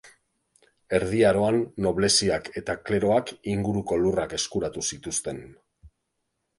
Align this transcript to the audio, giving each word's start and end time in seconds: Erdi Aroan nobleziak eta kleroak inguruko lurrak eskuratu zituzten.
Erdi 0.99 1.19
Aroan 1.31 1.57
nobleziak 1.87 2.51
eta 2.63 2.77
kleroak 2.89 3.33
inguruko 3.55 4.01
lurrak 4.03 4.37
eskuratu 4.43 4.89
zituzten. 4.93 5.49